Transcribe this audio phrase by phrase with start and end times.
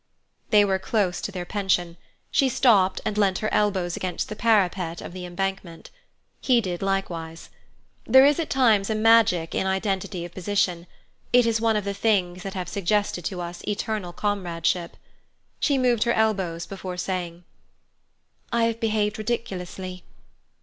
[0.49, 1.95] They were close to their pension.
[2.31, 5.91] She stopped and leant her elbows against the parapet of the embankment.
[6.39, 7.51] He did likewise.
[8.05, 10.87] There is at times a magic in identity of position;
[11.31, 14.97] it is one of the things that have suggested to us eternal comradeship.
[15.59, 17.43] She moved her elbows before saying:
[18.51, 20.03] "I have behaved ridiculously."